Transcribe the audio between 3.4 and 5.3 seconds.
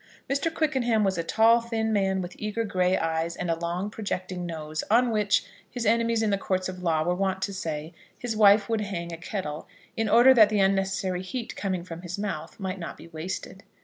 a long projecting nose, on